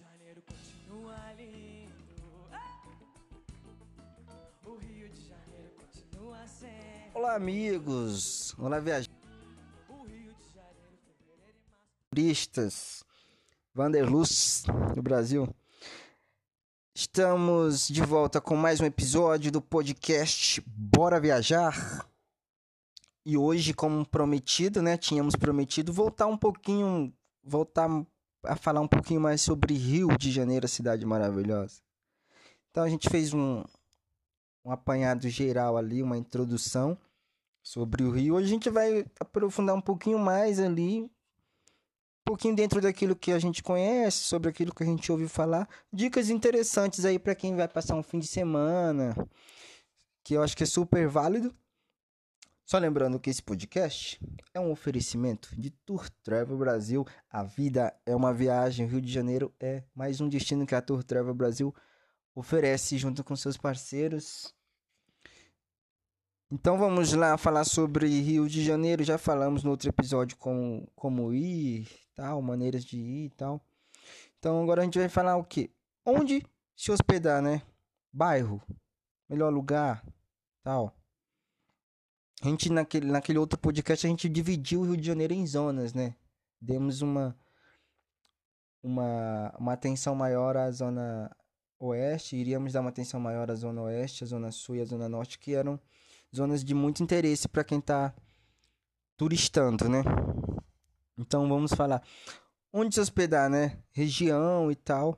Janeiro 0.00 0.42
continua 0.42 1.32
lindo. 1.36 1.92
Ah! 2.50 2.82
O 4.64 4.76
Rio 4.76 5.10
de 5.10 5.28
Janeiro 5.28 5.70
continua 5.76 6.46
sempre. 6.46 7.10
Olá, 7.12 7.34
amigos! 7.34 8.54
Olá, 8.58 8.80
viajantes! 8.80 9.12
O 9.90 10.02
Rio 10.04 10.34
de 10.34 10.54
Janeiro, 10.54 10.96
fevereiro 11.04 11.58
março. 11.68 11.84
turistas, 12.08 13.04
Vanderluz 13.74 14.64
do 14.94 15.02
Brasil. 15.02 15.54
Estamos 16.94 17.86
de 17.86 18.00
volta 18.00 18.40
com 18.40 18.56
mais 18.56 18.80
um 18.80 18.86
episódio 18.86 19.52
do 19.52 19.60
podcast 19.60 20.62
Bora 20.66 21.20
Viajar. 21.20 22.06
E 23.26 23.36
hoje, 23.36 23.74
como 23.74 24.06
prometido, 24.06 24.80
né, 24.80 24.96
tínhamos 24.96 25.36
prometido 25.36 25.92
voltar 25.92 26.26
um 26.26 26.38
pouquinho, 26.38 27.12
voltar 27.44 27.86
a 28.42 28.56
falar 28.56 28.80
um 28.80 28.88
pouquinho 28.88 29.20
mais 29.20 29.40
sobre 29.40 29.74
Rio 29.74 30.08
de 30.16 30.30
Janeiro, 30.30 30.66
a 30.66 30.68
cidade 30.68 31.04
maravilhosa. 31.04 31.80
Então 32.70 32.84
a 32.84 32.88
gente 32.88 33.08
fez 33.08 33.34
um, 33.34 33.62
um 34.64 34.70
apanhado 34.70 35.28
geral 35.28 35.76
ali, 35.76 36.02
uma 36.02 36.16
introdução 36.16 36.96
sobre 37.62 38.02
o 38.02 38.10
Rio. 38.10 38.34
Hoje 38.34 38.46
a 38.46 38.50
gente 38.50 38.70
vai 38.70 39.04
aprofundar 39.18 39.74
um 39.74 39.80
pouquinho 39.80 40.18
mais 40.18 40.58
ali, 40.58 41.02
um 41.02 41.10
pouquinho 42.24 42.54
dentro 42.54 42.80
daquilo 42.80 43.16
que 43.16 43.32
a 43.32 43.38
gente 43.38 43.62
conhece, 43.62 44.18
sobre 44.18 44.48
aquilo 44.48 44.74
que 44.74 44.82
a 44.82 44.86
gente 44.86 45.10
ouve 45.10 45.28
falar. 45.28 45.68
Dicas 45.92 46.30
interessantes 46.30 47.04
aí 47.04 47.18
para 47.18 47.34
quem 47.34 47.56
vai 47.56 47.68
passar 47.68 47.94
um 47.94 48.02
fim 48.02 48.18
de 48.18 48.26
semana, 48.26 49.14
que 50.22 50.34
eu 50.34 50.42
acho 50.42 50.56
que 50.56 50.62
é 50.62 50.66
super 50.66 51.08
válido. 51.08 51.54
Só 52.70 52.78
lembrando 52.78 53.18
que 53.18 53.28
esse 53.28 53.42
podcast 53.42 54.16
é 54.54 54.60
um 54.60 54.70
oferecimento 54.70 55.60
de 55.60 55.70
Tour 55.70 56.08
Travel 56.22 56.56
Brasil. 56.56 57.04
A 57.28 57.42
vida 57.42 57.92
é 58.06 58.14
uma 58.14 58.32
viagem. 58.32 58.86
Rio 58.86 59.00
de 59.00 59.12
Janeiro 59.12 59.52
é 59.58 59.82
mais 59.92 60.20
um 60.20 60.28
destino 60.28 60.64
que 60.64 60.76
a 60.76 60.80
Tour 60.80 61.02
Travel 61.02 61.34
Brasil 61.34 61.74
oferece 62.32 62.96
junto 62.96 63.24
com 63.24 63.34
seus 63.34 63.56
parceiros. 63.56 64.54
Então 66.48 66.78
vamos 66.78 67.12
lá 67.12 67.36
falar 67.36 67.64
sobre 67.64 68.06
Rio 68.06 68.48
de 68.48 68.64
Janeiro. 68.64 69.02
Já 69.02 69.18
falamos 69.18 69.64
no 69.64 69.72
outro 69.72 69.88
episódio 69.88 70.36
como, 70.36 70.88
como 70.94 71.34
ir, 71.34 71.88
tal, 72.14 72.40
maneiras 72.40 72.84
de 72.84 72.98
ir 72.98 73.24
e 73.24 73.30
tal. 73.30 73.60
Então 74.38 74.62
agora 74.62 74.82
a 74.82 74.84
gente 74.84 74.96
vai 74.96 75.08
falar 75.08 75.36
o 75.36 75.42
quê? 75.42 75.72
Onde 76.06 76.46
se 76.76 76.92
hospedar, 76.92 77.42
né? 77.42 77.62
Bairro, 78.12 78.62
melhor 79.28 79.52
lugar, 79.52 80.06
tal. 80.62 80.99
A 82.42 82.48
gente 82.48 82.70
naquele, 82.70 83.06
naquele 83.06 83.38
outro 83.38 83.58
podcast 83.58 84.06
a 84.06 84.10
gente 84.10 84.28
dividiu 84.28 84.80
o 84.80 84.84
Rio 84.84 84.96
de 84.96 85.06
Janeiro 85.06 85.34
em 85.34 85.46
zonas, 85.46 85.92
né? 85.92 86.14
Demos 86.60 87.02
uma 87.02 87.36
uma, 88.82 89.54
uma 89.58 89.72
atenção 89.74 90.14
maior 90.14 90.56
à 90.56 90.70
zona 90.70 91.30
oeste, 91.78 92.36
iríamos 92.36 92.72
dar 92.72 92.80
uma 92.80 92.90
atenção 92.90 93.20
maior 93.20 93.50
à 93.50 93.54
zona 93.54 93.82
oeste, 93.82 94.24
à 94.24 94.26
zona 94.26 94.50
sul 94.50 94.76
e 94.76 94.80
à 94.80 94.84
zona 94.84 95.08
norte, 95.08 95.38
que 95.38 95.54
eram 95.54 95.78
zonas 96.34 96.64
de 96.64 96.74
muito 96.74 97.02
interesse 97.02 97.48
para 97.48 97.64
quem 97.64 97.78
está 97.78 98.14
turistando, 99.16 99.88
né? 99.88 100.02
Então 101.16 101.48
vamos 101.48 101.72
falar 101.72 102.02
onde 102.72 102.94
se 102.94 103.00
hospedar, 103.00 103.50
né? 103.50 103.78
Região 103.92 104.70
e 104.70 104.74
tal. 104.74 105.16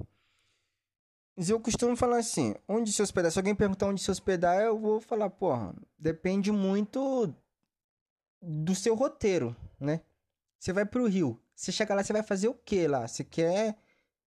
Eu 1.48 1.60
costumo 1.60 1.96
falar 1.96 2.18
assim, 2.18 2.54
onde 2.68 2.92
se 2.92 3.02
hospedar? 3.02 3.30
Se 3.30 3.38
alguém 3.38 3.54
perguntar 3.54 3.86
onde 3.86 4.02
se 4.02 4.10
hospedar, 4.10 4.60
eu 4.62 4.78
vou 4.78 5.00
falar, 5.00 5.30
porra, 5.30 5.74
depende 5.98 6.50
muito 6.52 7.34
do 8.40 8.74
seu 8.74 8.94
roteiro, 8.94 9.56
né? 9.78 10.00
Você 10.58 10.72
vai 10.72 10.84
pro 10.84 11.06
Rio, 11.06 11.40
você 11.54 11.72
chega 11.72 11.94
lá, 11.94 12.02
você 12.02 12.12
vai 12.12 12.22
fazer 12.22 12.48
o 12.48 12.54
que 12.54 12.86
lá? 12.86 13.06
Você 13.06 13.24
quer... 13.24 13.72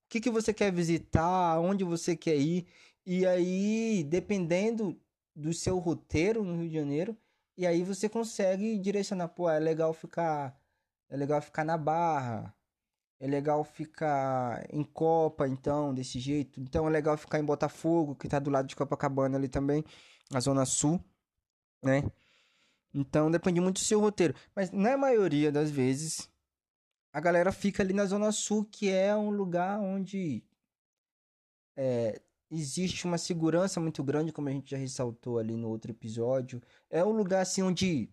O 0.05 0.09
que, 0.13 0.21
que 0.21 0.29
você 0.29 0.53
quer 0.53 0.71
visitar? 0.71 1.59
Onde 1.59 1.83
você 1.83 2.15
quer 2.15 2.35
ir? 2.37 2.67
E 3.05 3.25
aí, 3.25 4.03
dependendo 4.07 4.99
do 5.35 5.51
seu 5.53 5.79
roteiro 5.79 6.43
no 6.43 6.55
Rio 6.57 6.69
de 6.69 6.75
Janeiro, 6.75 7.17
e 7.57 7.65
aí 7.65 7.83
você 7.83 8.07
consegue 8.07 8.77
direcionar, 8.77 9.29
pô, 9.29 9.49
é 9.49 9.59
legal 9.59 9.93
ficar... 9.93 10.55
É 11.09 11.17
legal 11.17 11.41
ficar 11.41 11.63
na 11.63 11.77
Barra, 11.77 12.55
é 13.23 13.27
legal 13.27 13.63
ficar 13.63 14.67
em 14.69 14.83
Copa, 14.83 15.47
então, 15.47 15.93
desse 15.93 16.19
jeito. 16.19 16.59
Então 16.59 16.85
é 16.85 16.91
legal 16.91 17.15
ficar 17.17 17.39
em 17.39 17.45
Botafogo, 17.45 18.15
que 18.15 18.27
tá 18.27 18.37
do 18.37 18.49
lado 18.49 18.67
de 18.67 18.75
Copacabana 18.75 19.37
ali 19.37 19.47
também, 19.47 19.81
na 20.29 20.41
Zona 20.41 20.65
Sul, 20.65 21.01
né? 21.81 22.03
Então 22.93 23.31
depende 23.31 23.61
muito 23.61 23.75
do 23.77 23.85
seu 23.85 24.01
roteiro. 24.01 24.35
Mas 24.53 24.71
na 24.71 24.97
maioria 24.97 25.53
das 25.53 25.71
vezes, 25.71 26.29
a 27.13 27.21
galera 27.21 27.53
fica 27.53 27.81
ali 27.81 27.93
na 27.93 28.05
Zona 28.05 28.29
Sul, 28.33 28.65
que 28.65 28.89
é 28.89 29.15
um 29.15 29.29
lugar 29.29 29.79
onde 29.79 30.43
é, 31.77 32.21
existe 32.51 33.05
uma 33.05 33.17
segurança 33.17 33.79
muito 33.79 34.03
grande, 34.03 34.33
como 34.33 34.49
a 34.49 34.51
gente 34.51 34.71
já 34.71 34.77
ressaltou 34.77 35.39
ali 35.39 35.55
no 35.55 35.69
outro 35.69 35.91
episódio. 35.91 36.61
É 36.89 37.05
um 37.05 37.13
lugar 37.13 37.39
assim 37.43 37.61
onde, 37.61 38.09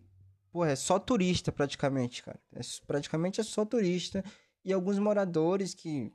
pô, 0.53 0.63
é 0.63 0.77
só 0.77 0.97
turista 0.97 1.51
praticamente, 1.51 2.23
cara. 2.23 2.39
É, 2.53 2.61
praticamente 2.87 3.41
é 3.41 3.43
só 3.43 3.65
turista 3.65 4.23
e 4.63 4.73
alguns 4.73 4.99
moradores 4.99 5.73
que 5.73 6.11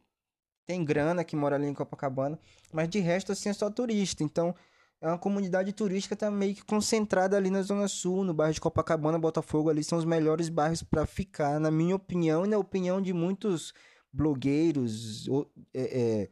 tem 0.66 0.84
grana 0.84 1.24
que 1.24 1.36
mora 1.36 1.56
ali 1.56 1.66
em 1.66 1.74
Copacabana, 1.74 2.38
mas 2.72 2.88
de 2.88 2.98
resto 2.98 3.32
assim 3.32 3.48
é 3.48 3.52
só 3.52 3.70
turista. 3.70 4.24
Então, 4.24 4.54
é 5.00 5.06
uma 5.08 5.18
comunidade 5.18 5.72
turística 5.72 6.16
tá 6.16 6.30
meio 6.30 6.54
que 6.54 6.64
concentrada 6.64 7.36
ali 7.36 7.50
na 7.50 7.62
zona 7.62 7.86
sul, 7.86 8.24
no 8.24 8.34
bairro 8.34 8.54
de 8.54 8.60
Copacabana, 8.60 9.18
Botafogo, 9.18 9.70
ali 9.70 9.84
são 9.84 9.98
os 9.98 10.04
melhores 10.04 10.48
bairros 10.48 10.82
para 10.82 11.06
ficar, 11.06 11.60
na 11.60 11.70
minha 11.70 11.94
opinião 11.94 12.44
e 12.44 12.48
na 12.48 12.58
opinião 12.58 13.00
de 13.00 13.12
muitos 13.12 13.72
blogueiros, 14.12 15.28
ou, 15.28 15.50
é, 15.74 16.00
é, 16.00 16.28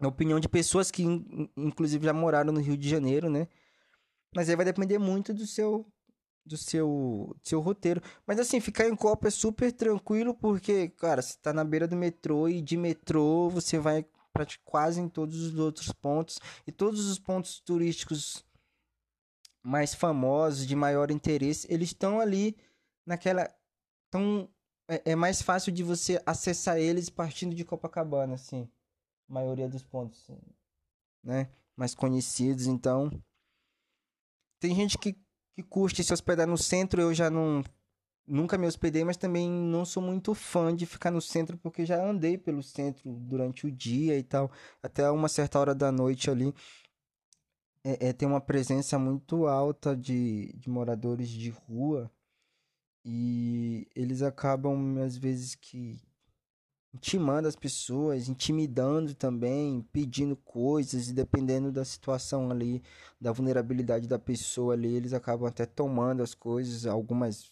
na 0.00 0.08
opinião 0.08 0.40
de 0.40 0.48
pessoas 0.48 0.90
que 0.90 1.02
in- 1.04 1.48
inclusive 1.56 2.04
já 2.04 2.12
moraram 2.12 2.52
no 2.52 2.60
Rio 2.60 2.76
de 2.76 2.88
Janeiro, 2.88 3.28
né? 3.28 3.46
Mas 4.34 4.48
aí 4.48 4.56
vai 4.56 4.64
depender 4.64 4.98
muito 4.98 5.34
do 5.34 5.46
seu 5.46 5.86
do 6.50 6.56
seu, 6.56 7.32
do 7.40 7.48
seu 7.48 7.60
roteiro. 7.60 8.02
Mas 8.26 8.40
assim, 8.40 8.60
ficar 8.60 8.88
em 8.88 8.96
Copa 8.96 9.28
é 9.28 9.30
super 9.30 9.72
tranquilo 9.72 10.34
porque, 10.34 10.88
cara, 10.88 11.22
você 11.22 11.38
tá 11.38 11.52
na 11.52 11.64
beira 11.64 11.86
do 11.86 11.96
metrô 11.96 12.48
e 12.48 12.60
de 12.60 12.76
metrô 12.76 13.48
você 13.48 13.78
vai 13.78 14.04
prati- 14.32 14.60
quase 14.64 15.00
em 15.00 15.08
todos 15.08 15.40
os 15.40 15.54
outros 15.58 15.92
pontos. 15.92 16.40
E 16.66 16.72
todos 16.72 17.06
os 17.06 17.18
pontos 17.20 17.60
turísticos 17.60 18.44
mais 19.62 19.94
famosos, 19.94 20.66
de 20.66 20.74
maior 20.74 21.10
interesse, 21.12 21.66
eles 21.70 21.90
estão 21.90 22.18
ali 22.18 22.56
naquela. 23.06 23.48
Tão, 24.10 24.48
é, 24.88 25.12
é 25.12 25.14
mais 25.14 25.40
fácil 25.40 25.70
de 25.70 25.84
você 25.84 26.20
acessar 26.26 26.78
eles 26.78 27.08
partindo 27.08 27.54
de 27.54 27.64
Copacabana, 27.64 28.34
assim. 28.34 28.68
A 29.28 29.34
maioria 29.34 29.68
dos 29.68 29.84
pontos, 29.84 30.28
né? 31.22 31.48
Mais 31.76 31.94
conhecidos, 31.94 32.66
então. 32.66 33.08
Tem 34.58 34.74
gente 34.74 34.98
que 34.98 35.16
que 35.54 35.62
curte 35.62 36.04
se 36.04 36.12
hospedar 36.12 36.46
no 36.46 36.56
centro, 36.56 37.00
eu 37.00 37.14
já 37.14 37.30
não 37.30 37.62
nunca 38.26 38.56
me 38.56 38.66
hospedei, 38.66 39.04
mas 39.04 39.16
também 39.16 39.50
não 39.50 39.84
sou 39.84 40.02
muito 40.02 40.34
fã 40.34 40.74
de 40.74 40.86
ficar 40.86 41.10
no 41.10 41.20
centro 41.20 41.58
porque 41.58 41.84
já 41.84 42.02
andei 42.02 42.38
pelo 42.38 42.62
centro 42.62 43.12
durante 43.18 43.66
o 43.66 43.72
dia 43.72 44.16
e 44.16 44.22
tal, 44.22 44.50
até 44.82 45.10
uma 45.10 45.28
certa 45.28 45.58
hora 45.58 45.74
da 45.74 45.90
noite 45.90 46.30
ali. 46.30 46.54
É, 47.82 48.08
é, 48.08 48.12
tem 48.12 48.28
uma 48.28 48.40
presença 48.40 48.98
muito 48.98 49.46
alta 49.46 49.96
de, 49.96 50.52
de 50.52 50.68
moradores 50.68 51.28
de 51.28 51.50
rua 51.50 52.10
e 53.04 53.88
eles 53.96 54.22
acabam 54.22 54.98
às 54.98 55.16
vezes 55.16 55.54
que 55.54 55.98
intimando 56.92 57.46
as 57.46 57.56
pessoas, 57.56 58.28
intimidando 58.28 59.14
também, 59.14 59.82
pedindo 59.92 60.36
coisas 60.36 61.08
e 61.08 61.12
dependendo 61.12 61.70
da 61.70 61.84
situação 61.84 62.50
ali, 62.50 62.82
da 63.20 63.32
vulnerabilidade 63.32 64.08
da 64.08 64.18
pessoa 64.18 64.74
ali, 64.74 64.94
eles 64.94 65.12
acabam 65.12 65.48
até 65.48 65.64
tomando 65.64 66.22
as 66.22 66.34
coisas, 66.34 66.86
algumas 66.86 67.50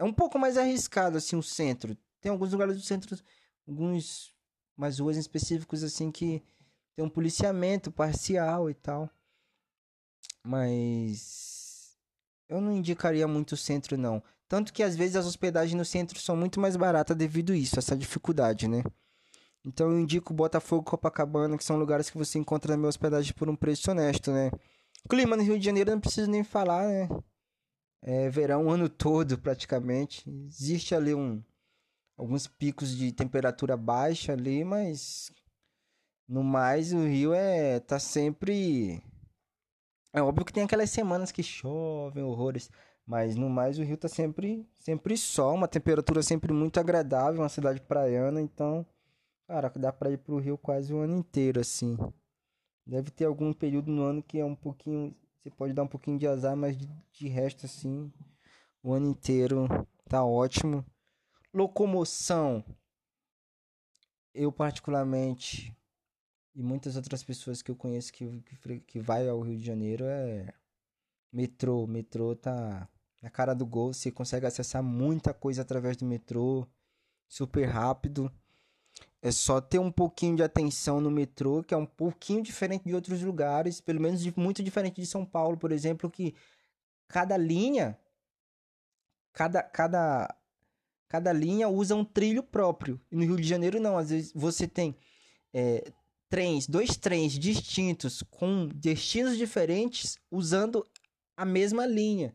é 0.00 0.04
um 0.04 0.12
pouco 0.14 0.38
mais 0.38 0.56
arriscado 0.56 1.18
assim 1.18 1.36
o 1.36 1.42
centro. 1.42 1.94
Tem 2.22 2.32
alguns 2.32 2.52
lugares 2.52 2.74
do 2.74 2.82
centro, 2.82 3.18
alguns 3.68 4.34
umas 4.76 4.98
ruas 4.98 5.18
específicos 5.18 5.82
assim 5.82 6.10
que 6.10 6.42
tem 6.96 7.04
um 7.04 7.08
policiamento 7.10 7.92
parcial 7.92 8.70
e 8.70 8.74
tal. 8.74 9.10
Mas 10.42 11.94
eu 12.48 12.62
não 12.62 12.72
indicaria 12.72 13.28
muito 13.28 13.52
o 13.52 13.58
centro 13.58 13.98
não. 13.98 14.22
Tanto 14.50 14.72
que 14.72 14.82
às 14.82 14.96
vezes 14.96 15.14
as 15.14 15.26
hospedagens 15.26 15.78
no 15.78 15.84
centro 15.84 16.18
são 16.18 16.36
muito 16.36 16.58
mais 16.58 16.74
baratas 16.74 17.16
devido 17.16 17.52
a 17.52 17.56
isso, 17.56 17.78
essa 17.78 17.96
dificuldade, 17.96 18.66
né? 18.66 18.82
Então 19.64 19.92
eu 19.92 20.00
indico 20.00 20.34
Botafogo 20.34 20.82
e 20.82 20.90
Copacabana, 20.90 21.56
que 21.56 21.62
são 21.62 21.78
lugares 21.78 22.10
que 22.10 22.18
você 22.18 22.36
encontra 22.36 22.72
na 22.72 22.76
minha 22.76 22.88
hospedagem 22.88 23.32
por 23.32 23.48
um 23.48 23.54
preço 23.54 23.92
honesto, 23.92 24.32
né? 24.32 24.50
Clima 25.08 25.36
no 25.36 25.44
Rio 25.44 25.56
de 25.56 25.64
Janeiro 25.64 25.92
não 25.92 26.00
preciso 26.00 26.28
nem 26.28 26.42
falar, 26.42 26.88
né? 26.88 27.08
É 28.02 28.28
verão 28.28 28.66
o 28.66 28.70
ano 28.70 28.88
todo 28.88 29.38
praticamente. 29.38 30.28
Existe 30.28 30.96
ali 30.96 31.14
um 31.14 31.40
alguns 32.18 32.48
picos 32.48 32.96
de 32.96 33.12
temperatura 33.12 33.76
baixa 33.76 34.32
ali, 34.32 34.64
mas 34.64 35.30
no 36.26 36.42
mais 36.42 36.92
o 36.92 37.04
Rio 37.04 37.32
é 37.32 37.78
tá 37.78 38.00
sempre 38.00 39.00
é 40.12 40.20
óbvio 40.20 40.44
que 40.44 40.52
tem 40.52 40.64
aquelas 40.64 40.90
semanas 40.90 41.30
que 41.30 41.40
chovem 41.40 42.24
horrores, 42.24 42.68
mas 43.10 43.34
no 43.34 43.50
mais 43.50 43.78
o 43.78 43.82
Rio 43.82 43.96
tá 43.96 44.08
sempre 44.08 44.64
sempre 44.78 45.16
sol, 45.16 45.54
uma 45.54 45.68
temperatura 45.68 46.22
sempre 46.22 46.52
muito 46.52 46.78
agradável, 46.78 47.40
uma 47.42 47.48
cidade 47.48 47.80
praiana, 47.80 48.40
então 48.40 48.86
Cara, 49.50 49.68
dá 49.68 49.92
pra 49.92 50.12
ir 50.12 50.18
pro 50.18 50.38
Rio 50.38 50.56
quase 50.56 50.94
o 50.94 50.98
ano 50.98 51.18
inteiro, 51.18 51.58
assim. 51.58 51.98
Deve 52.86 53.10
ter 53.10 53.24
algum 53.24 53.52
período 53.52 53.90
no 53.90 54.04
ano 54.04 54.22
que 54.22 54.38
é 54.38 54.44
um 54.44 54.54
pouquinho. 54.54 55.12
Você 55.36 55.50
pode 55.50 55.72
dar 55.72 55.82
um 55.82 55.88
pouquinho 55.88 56.16
de 56.16 56.24
azar, 56.24 56.56
mas 56.56 56.78
de, 56.78 56.86
de 57.10 57.26
resto, 57.26 57.66
assim, 57.66 58.12
o 58.80 58.92
ano 58.92 59.08
inteiro 59.08 59.66
tá 60.08 60.24
ótimo. 60.24 60.86
Locomoção. 61.52 62.64
Eu, 64.32 64.52
particularmente, 64.52 65.76
e 66.54 66.62
muitas 66.62 66.94
outras 66.94 67.24
pessoas 67.24 67.60
que 67.60 67.72
eu 67.72 67.76
conheço 67.76 68.12
que, 68.12 68.42
que, 68.42 68.80
que 68.82 69.00
vai 69.00 69.28
ao 69.28 69.40
Rio 69.40 69.58
de 69.58 69.66
Janeiro, 69.66 70.04
é 70.04 70.54
metrô. 71.32 71.88
Metrô 71.88 72.36
tá 72.36 72.88
na 73.20 73.30
cara 73.30 73.54
do 73.54 73.66
gol. 73.66 73.92
Você 73.92 74.10
consegue 74.10 74.46
acessar 74.46 74.82
muita 74.82 75.32
coisa 75.34 75.62
através 75.62 75.96
do 75.96 76.04
metrô, 76.04 76.66
super 77.28 77.64
rápido. 77.66 78.30
É 79.22 79.30
só 79.30 79.60
ter 79.60 79.78
um 79.78 79.92
pouquinho 79.92 80.36
de 80.36 80.42
atenção 80.42 81.00
no 81.00 81.10
metrô, 81.10 81.62
que 81.62 81.74
é 81.74 81.76
um 81.76 81.86
pouquinho 81.86 82.42
diferente 82.42 82.84
de 82.84 82.94
outros 82.94 83.22
lugares, 83.22 83.80
pelo 83.80 84.00
menos 84.00 84.24
muito 84.34 84.62
diferente 84.62 85.00
de 85.00 85.06
São 85.06 85.26
Paulo, 85.26 85.58
por 85.58 85.72
exemplo, 85.72 86.10
que 86.10 86.34
cada 87.06 87.36
linha, 87.36 87.98
cada, 89.32 89.62
cada, 89.62 90.34
cada 91.06 91.32
linha 91.32 91.68
usa 91.68 91.94
um 91.94 92.04
trilho 92.04 92.42
próprio. 92.42 92.98
E 93.12 93.16
no 93.16 93.24
Rio 93.24 93.36
de 93.36 93.46
Janeiro 93.46 93.78
não, 93.78 93.98
às 93.98 94.08
vezes 94.08 94.32
você 94.34 94.66
tem 94.66 94.96
é, 95.52 95.92
trens, 96.30 96.66
dois 96.66 96.96
trens 96.96 97.38
distintos 97.38 98.22
com 98.22 98.68
destinos 98.68 99.36
diferentes 99.36 100.18
usando 100.30 100.86
a 101.36 101.44
mesma 101.44 101.84
linha. 101.84 102.34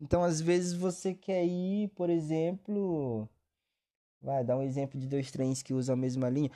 Então, 0.00 0.22
às 0.22 0.40
vezes 0.40 0.74
você 0.74 1.14
quer 1.14 1.44
ir, 1.44 1.88
por 1.90 2.10
exemplo, 2.10 3.28
Vai, 4.24 4.42
dar 4.42 4.56
um 4.56 4.62
exemplo 4.62 4.98
de 4.98 5.06
dois 5.06 5.30
trens 5.30 5.62
que 5.62 5.74
usam 5.74 5.92
a 5.92 5.96
mesma 5.96 6.30
linha. 6.30 6.50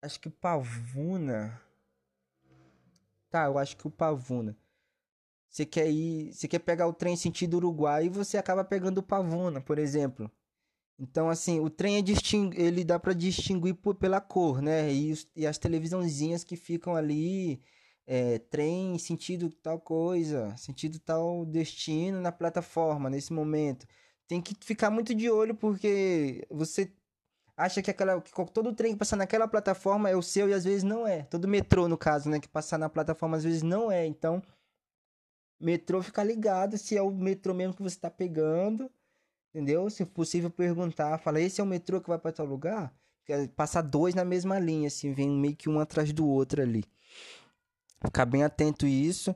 Acho 0.00 0.18
que 0.18 0.30
Pavuna. 0.30 1.60
Tá, 3.28 3.44
eu 3.44 3.58
acho 3.58 3.76
que 3.76 3.86
o 3.86 3.90
Pavuna. 3.90 4.56
Você 5.50 5.66
quer 5.66 5.90
ir. 5.90 6.32
Você 6.32 6.48
quer 6.48 6.60
pegar 6.60 6.86
o 6.86 6.94
trem 6.94 7.14
sentido 7.14 7.58
Uruguai 7.58 8.06
e 8.06 8.08
você 8.08 8.38
acaba 8.38 8.64
pegando 8.64 8.98
o 8.98 9.02
Pavuna, 9.02 9.60
por 9.60 9.78
exemplo. 9.78 10.30
Então, 10.98 11.28
assim, 11.28 11.60
o 11.60 11.68
trem 11.68 11.98
é 11.98 12.02
disting... 12.02 12.50
ele 12.54 12.82
dá 12.82 12.98
para 12.98 13.12
distinguir 13.12 13.74
por, 13.74 13.94
pela 13.94 14.18
cor, 14.18 14.62
né? 14.62 14.90
E, 14.90 15.12
os, 15.12 15.28
e 15.36 15.46
as 15.46 15.58
televisãozinhas 15.58 16.42
que 16.44 16.56
ficam 16.56 16.96
ali. 16.96 17.60
É, 18.06 18.38
trem 18.38 18.96
sentido 18.98 19.50
tal 19.50 19.80
coisa, 19.80 20.56
sentido 20.56 20.98
tal 21.00 21.44
destino 21.44 22.20
na 22.20 22.30
plataforma 22.30 23.10
nesse 23.10 23.32
momento 23.32 23.84
tem 24.28 24.40
que 24.40 24.54
ficar 24.60 24.90
muito 24.90 25.14
de 25.14 25.30
olho 25.30 25.54
porque 25.54 26.46
você 26.50 26.92
acha 27.56 27.80
que 27.80 27.90
aquela 27.90 28.20
que 28.20 28.32
todo 28.52 28.74
trem 28.74 28.92
que 28.92 28.98
passar 28.98 29.16
naquela 29.16 29.48
plataforma 29.48 30.10
é 30.10 30.16
o 30.16 30.22
seu 30.22 30.48
e 30.48 30.54
às 30.54 30.64
vezes 30.64 30.82
não 30.82 31.06
é. 31.06 31.22
Todo 31.24 31.48
metrô 31.48 31.88
no 31.88 31.96
caso, 31.96 32.28
né, 32.28 32.40
que 32.40 32.48
passar 32.48 32.78
na 32.78 32.88
plataforma 32.88 33.36
às 33.36 33.44
vezes 33.44 33.62
não 33.62 33.90
é. 33.90 34.06
Então, 34.06 34.42
metrô 35.60 36.02
fica 36.02 36.22
ligado 36.22 36.76
se 36.76 36.96
é 36.96 37.02
o 37.02 37.10
metrô 37.10 37.54
mesmo 37.54 37.74
que 37.74 37.82
você 37.82 37.96
está 37.96 38.10
pegando, 38.10 38.90
entendeu? 39.50 39.88
Se 39.90 40.04
possível 40.04 40.50
perguntar, 40.50 41.18
fala 41.18 41.40
esse 41.40 41.60
é 41.60 41.64
o 41.64 41.66
metrô 41.66 42.00
que 42.00 42.08
vai 42.08 42.18
para 42.18 42.32
tal 42.32 42.46
lugar? 42.46 42.92
Passar 43.56 43.82
dois 43.82 44.14
na 44.14 44.24
mesma 44.24 44.58
linha, 44.58 44.86
assim, 44.86 45.12
vem 45.12 45.28
meio 45.28 45.56
que 45.56 45.68
um 45.68 45.80
atrás 45.80 46.12
do 46.12 46.26
outro 46.28 46.62
ali. 46.62 46.84
Ficar 48.04 48.26
bem 48.26 48.42
atento 48.42 48.86
isso. 48.86 49.34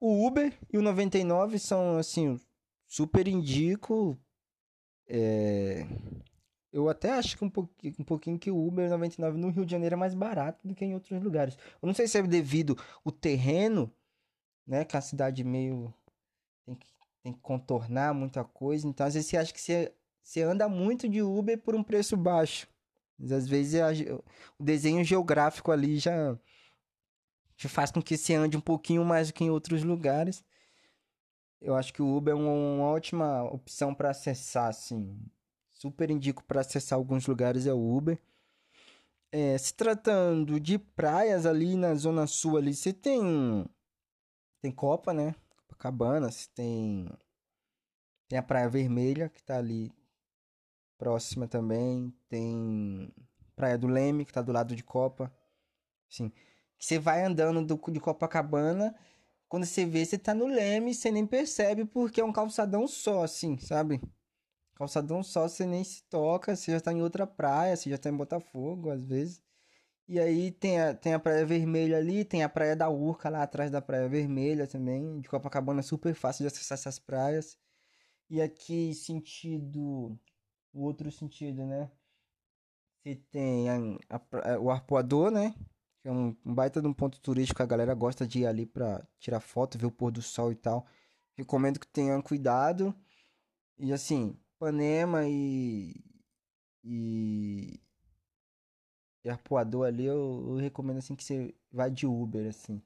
O 0.00 0.26
Uber 0.26 0.52
e 0.72 0.78
o 0.78 0.82
99 0.82 1.58
são 1.58 1.98
assim 1.98 2.38
super 2.86 3.26
indico. 3.28 4.18
É... 5.06 5.86
Eu 6.72 6.88
até 6.88 7.12
acho 7.12 7.38
que 7.38 7.44
um 7.44 7.50
pouquinho, 7.50 7.94
um 8.00 8.04
pouquinho 8.04 8.38
que 8.38 8.50
o 8.50 8.66
Uber 8.66 8.90
99 8.90 9.38
no 9.38 9.50
Rio 9.50 9.64
de 9.64 9.70
Janeiro 9.70 9.94
é 9.94 9.96
mais 9.96 10.12
barato 10.12 10.66
do 10.66 10.74
que 10.74 10.84
em 10.84 10.94
outros 10.94 11.22
lugares. 11.22 11.56
Eu 11.80 11.86
não 11.86 11.94
sei 11.94 12.08
se 12.08 12.18
é 12.18 12.22
devido 12.22 12.76
o 13.04 13.12
terreno, 13.12 13.92
né? 14.66 14.84
Que 14.84 14.96
a 14.96 15.00
cidade 15.00 15.44
meio 15.44 15.94
tem 16.66 16.74
que, 16.74 16.86
tem 17.22 17.32
que 17.32 17.40
contornar 17.40 18.12
muita 18.12 18.42
coisa. 18.42 18.88
Então, 18.88 19.06
às 19.06 19.14
vezes 19.14 19.30
você 19.30 19.36
acha 19.36 19.52
que 19.52 19.60
você, 19.60 19.94
você 20.22 20.42
anda 20.42 20.68
muito 20.68 21.08
de 21.08 21.22
Uber 21.22 21.56
por 21.58 21.76
um 21.76 21.82
preço 21.82 22.16
baixo. 22.16 22.66
Mas, 23.16 23.30
às 23.30 23.46
vezes 23.46 23.80
a, 23.80 23.90
o 24.58 24.64
desenho 24.64 25.04
geográfico 25.04 25.70
ali 25.70 25.98
já, 25.98 26.36
já 27.56 27.68
faz 27.68 27.90
com 27.90 28.02
que 28.02 28.16
você 28.16 28.34
ande 28.34 28.56
um 28.56 28.60
pouquinho 28.60 29.04
mais 29.04 29.28
do 29.28 29.34
que 29.34 29.44
em 29.44 29.50
outros 29.50 29.82
lugares. 29.82 30.44
Eu 31.60 31.74
acho 31.74 31.92
que 31.92 32.02
o 32.02 32.16
Uber 32.16 32.32
é 32.32 32.36
uma, 32.36 32.50
uma 32.50 32.84
ótima 32.86 33.42
opção 33.44 33.94
para 33.94 34.10
acessar, 34.10 34.68
assim. 34.68 35.18
Super 35.70 36.10
indico 36.10 36.44
para 36.44 36.60
acessar 36.60 36.98
alguns 36.98 37.26
lugares 37.26 37.66
é 37.66 37.72
o 37.72 37.96
Uber. 37.96 38.18
É, 39.32 39.58
se 39.58 39.74
tratando 39.74 40.60
de 40.60 40.78
praias 40.78 41.46
ali 41.46 41.76
na 41.76 41.94
zona 41.94 42.26
sul 42.26 42.56
ali, 42.56 42.74
você 42.74 42.92
tem 42.92 43.66
tem 44.60 44.70
Copa, 44.70 45.12
né? 45.12 45.34
Copacabana, 45.56 46.30
você 46.30 46.48
tem 46.54 47.08
tem 48.28 48.38
a 48.38 48.42
Praia 48.42 48.68
Vermelha 48.68 49.28
que 49.28 49.42
tá 49.42 49.58
ali 49.58 49.92
próxima 50.96 51.48
também, 51.48 52.14
tem 52.28 53.12
Praia 53.56 53.76
do 53.76 53.86
Leme 53.86 54.24
que 54.24 54.32
tá 54.32 54.42
do 54.42 54.52
lado 54.52 54.74
de 54.76 54.84
Copa. 54.84 55.32
Assim, 56.10 56.32
você 56.78 56.98
vai 56.98 57.24
andando 57.24 57.64
do, 57.64 57.92
de 57.92 58.00
Copacabana 58.00 58.94
quando 59.48 59.66
você 59.66 59.86
vê, 59.86 60.04
você 60.04 60.18
tá 60.18 60.34
no 60.34 60.46
leme, 60.46 60.92
você 60.92 61.12
nem 61.12 61.24
percebe 61.26 61.84
porque 61.84 62.20
é 62.20 62.24
um 62.24 62.32
calçadão 62.32 62.88
só, 62.88 63.22
assim, 63.22 63.56
sabe? 63.58 64.00
Calçadão 64.74 65.22
só, 65.22 65.48
você 65.48 65.64
nem 65.64 65.84
se 65.84 66.02
toca, 66.10 66.56
você 66.56 66.72
já 66.72 66.80
tá 66.80 66.92
em 66.92 67.00
outra 67.02 67.26
praia, 67.26 67.76
você 67.76 67.88
já 67.90 67.96
tá 67.96 68.10
em 68.10 68.16
Botafogo, 68.16 68.90
às 68.90 69.04
vezes. 69.04 69.40
E 70.08 70.18
aí 70.20 70.50
tem 70.52 70.80
a, 70.80 70.94
tem 70.94 71.14
a 71.14 71.20
Praia 71.20 71.46
Vermelha 71.46 71.98
ali, 71.98 72.24
tem 72.24 72.42
a 72.42 72.48
Praia 72.48 72.76
da 72.76 72.90
Urca 72.90 73.28
lá 73.30 73.42
atrás 73.44 73.70
da 73.70 73.80
Praia 73.80 74.08
Vermelha 74.08 74.66
também. 74.66 75.20
De 75.20 75.28
Copacabana 75.28 75.80
é 75.80 75.82
super 75.82 76.14
fácil 76.14 76.42
de 76.42 76.48
acessar 76.48 76.76
essas 76.76 76.98
praias. 76.98 77.56
E 78.28 78.42
aqui, 78.42 78.94
sentido. 78.94 80.18
O 80.72 80.82
outro 80.82 81.12
sentido, 81.12 81.64
né? 81.64 81.90
Você 83.02 83.16
tem 83.30 83.68
a, 83.70 83.76
a, 84.10 84.58
o 84.58 84.70
arpoador, 84.70 85.30
né? 85.30 85.54
É 86.04 86.12
um, 86.12 86.36
baita 86.44 86.82
de 86.82 86.86
um 86.86 86.92
ponto 86.92 87.18
turístico, 87.20 87.62
a 87.62 87.66
galera 87.66 87.94
gosta 87.94 88.26
de 88.26 88.40
ir 88.40 88.46
ali 88.46 88.66
pra 88.66 89.06
tirar 89.18 89.40
foto, 89.40 89.78
ver 89.78 89.86
o 89.86 89.90
pôr 89.90 90.12
do 90.12 90.20
sol 90.22 90.52
e 90.52 90.54
tal. 90.54 90.86
Recomendo 91.34 91.80
que 91.80 91.86
tenham 91.86 92.20
cuidado. 92.22 92.94
E 93.78 93.92
assim, 93.92 94.38
Panema 94.58 95.26
e. 95.26 95.94
E. 96.84 97.80
E 99.24 99.30
Arpoador 99.30 99.86
ali, 99.86 100.04
eu, 100.04 100.44
eu 100.48 100.56
recomendo 100.56 100.98
assim 100.98 101.16
que 101.16 101.24
você 101.24 101.54
vá 101.72 101.88
de 101.88 102.06
Uber, 102.06 102.46
assim. 102.48 102.82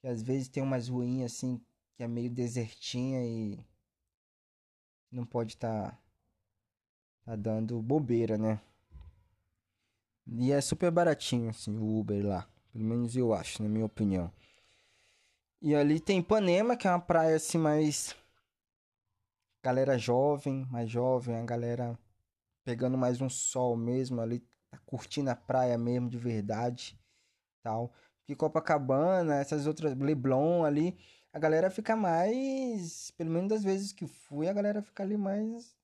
Que 0.00 0.06
às 0.06 0.22
vezes 0.22 0.48
tem 0.48 0.62
umas 0.62 0.88
ruínas 0.88 1.32
assim, 1.32 1.60
que 1.96 2.02
é 2.04 2.08
meio 2.08 2.30
desertinha 2.30 3.24
e. 3.24 3.58
Não 5.10 5.26
pode 5.26 5.54
estar. 5.54 5.90
Tá, 5.90 5.98
tá 7.24 7.36
dando 7.36 7.82
bobeira, 7.82 8.38
né? 8.38 8.60
E 10.26 10.52
é 10.52 10.60
super 10.60 10.90
baratinho, 10.90 11.50
assim, 11.50 11.76
o 11.78 11.98
Uber 11.98 12.26
lá. 12.26 12.48
Pelo 12.72 12.84
menos 12.84 13.16
eu 13.16 13.32
acho, 13.32 13.62
na 13.62 13.68
minha 13.68 13.86
opinião. 13.86 14.32
E 15.62 15.74
ali 15.74 16.00
tem 16.00 16.18
Ipanema, 16.18 16.76
que 16.76 16.86
é 16.86 16.90
uma 16.90 17.00
praia 17.00 17.36
assim 17.36 17.58
mais. 17.58 18.14
Galera 19.64 19.96
jovem, 19.98 20.66
mais 20.70 20.90
jovem, 20.90 21.36
a 21.36 21.44
galera 21.44 21.98
pegando 22.64 22.98
mais 22.98 23.20
um 23.20 23.28
sol 23.28 23.76
mesmo 23.76 24.20
ali, 24.20 24.40
tá 24.70 24.78
curtindo 24.84 25.30
a 25.30 25.36
praia 25.36 25.78
mesmo 25.78 26.08
de 26.08 26.18
verdade, 26.18 26.98
tal. 27.62 27.92
Que 28.24 28.34
Copacabana, 28.34 29.36
essas 29.36 29.66
outras 29.66 29.96
Leblon 29.96 30.64
ali, 30.64 30.98
a 31.32 31.38
galera 31.38 31.70
fica 31.70 31.94
mais, 31.94 33.12
pelo 33.12 33.30
menos 33.30 33.48
das 33.48 33.62
vezes 33.62 33.92
que 33.92 34.06
fui, 34.06 34.48
a 34.48 34.52
galera 34.52 34.82
fica 34.82 35.02
ali 35.02 35.16
mais 35.16 35.75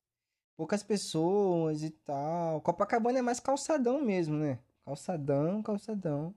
poucas 0.57 0.83
pessoas 0.83 1.83
e 1.83 1.91
tal. 1.91 2.61
Copacabana 2.61 3.19
é 3.19 3.23
mais 3.23 3.41
calçadão 3.41 4.03
mesmo, 4.03 4.37
né? 4.37 4.59
Calçadão, 4.85 5.63
calçadão. 5.63 6.35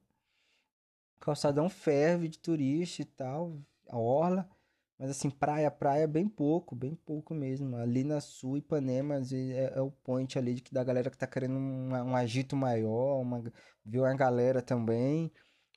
Calçadão 1.20 1.70
ferve 1.70 2.28
de 2.28 2.40
turista 2.40 3.02
e 3.02 3.06
tal, 3.06 3.60
a 3.90 3.98
orla. 3.98 4.50
Mas 4.98 5.10
assim, 5.10 5.30
praia, 5.30 5.70
praia, 5.70 6.08
bem 6.08 6.28
pouco, 6.28 6.76
bem 6.76 6.96
pouco 6.96 7.34
mesmo. 7.34 7.76
Ali 7.76 8.04
na 8.04 8.22
Sul, 8.22 8.58
Ipanema, 8.58 9.16
é, 9.16 9.74
é 9.76 9.82
o 9.82 9.92
point 9.92 10.38
ali 10.38 10.54
de 10.54 10.62
que 10.62 10.74
da 10.74 10.84
galera 10.84 11.10
que 11.10 11.18
tá 11.18 11.28
querendo 11.28 11.56
um, 11.58 11.90
um 11.92 12.16
agito 12.16 12.56
maior, 12.56 13.20
uma, 13.20 13.44
ver 13.84 14.00
uma 14.00 14.16
galera 14.16 14.62
também, 14.62 15.32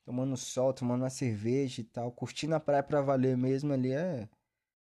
tomando 0.04 0.36
sol, 0.36 0.72
tomando 0.72 1.02
uma 1.02 1.10
cerveja 1.10 1.80
e 1.80 1.84
tal, 1.84 2.12
curtindo 2.12 2.54
a 2.54 2.60
praia 2.60 2.82
pra 2.82 3.00
valer 3.00 3.36
mesmo 3.36 3.72
ali 3.72 3.92
é. 3.92 4.28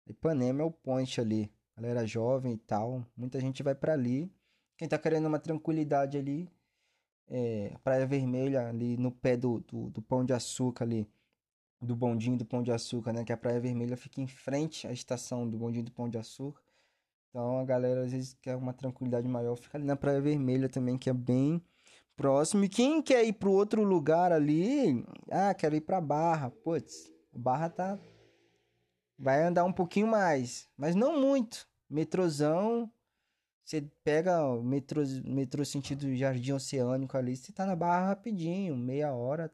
Ipanema 0.07 0.63
é 0.63 0.65
o 0.65 0.71
point 0.71 1.21
ali 1.21 1.54
galera 1.77 2.07
jovem 2.07 2.55
e 2.55 2.59
tal. 2.59 3.05
Muita 3.17 3.41
gente 3.41 3.63
vai 3.63 3.75
para 3.75 3.93
ali. 3.93 4.31
Quem 4.77 4.89
tá 4.89 4.99
querendo 4.99 5.27
uma 5.27 5.39
tranquilidade 5.39 6.19
ali, 6.19 6.49
é, 7.29 7.75
Praia 7.83 8.07
Vermelha, 8.07 8.69
ali 8.69 8.97
no 8.97 9.11
pé 9.11 9.37
do, 9.37 9.61
do, 9.61 9.91
do, 9.91 10.03
Pão 10.03 10.25
de 10.25 10.33
Açúcar 10.33 10.85
ali, 10.85 11.09
do 11.81 11.95
bondinho 11.95 12.37
do 12.37 12.45
Pão 12.45 12.63
de 12.63 12.73
Açúcar, 12.73 13.13
né? 13.13 13.25
Que 13.25 13.33
a 13.33 13.37
Praia 13.37 13.61
Vermelha 13.61 13.97
fica 13.97 14.21
em 14.21 14.27
frente 14.27 14.87
à 14.87 14.93
estação 14.93 15.49
do 15.49 15.57
bondinho 15.57 15.85
do 15.85 15.93
Pão 15.93 16.09
de 16.09 16.19
Açúcar. 16.19 16.63
Então 17.31 17.59
a 17.59 17.65
galera 17.65 18.05
às 18.05 18.13
vezes 18.13 18.37
quer 18.41 18.57
uma 18.57 18.73
tranquilidade 18.73 19.27
maior, 19.29 19.57
fica 19.57 19.77
ali 19.77 19.85
na 19.85 19.97
Praia 19.97 20.21
Vermelha 20.21 20.69
também, 20.69 20.97
que 20.97 21.11
é 21.11 21.15
bem 21.15 21.63
próximo. 22.17 22.65
E 22.65 22.69
quem 22.69 23.03
quer 23.03 23.25
ir 23.25 23.33
pro 23.33 23.53
outro 23.53 23.83
lugar 23.83 24.33
ali, 24.33 25.05
ah, 25.31 25.53
quero 25.55 25.75
ir 25.75 25.81
pra 25.81 26.01
Barra. 26.01 26.51
Putz, 26.51 27.13
Barra 27.33 27.69
tá 27.69 27.99
vai 29.19 29.43
andar 29.43 29.65
um 29.65 29.73
pouquinho 29.73 30.07
mais, 30.07 30.69
mas 30.77 30.95
não 30.95 31.21
muito. 31.21 31.69
Metrozão, 31.89 32.91
você 33.65 33.81
pega 34.03 34.45
o 34.45 34.63
metrô, 34.63 35.03
metrô 35.25 35.65
sentido 35.65 36.15
Jardim 36.15 36.53
Oceânico 36.53 37.17
ali, 37.17 37.37
você 37.37 37.53
tá 37.53 37.65
na 37.65 37.77
Barra 37.77 38.09
rapidinho, 38.09 38.77
meia 38.77 39.13
hora, 39.13 39.53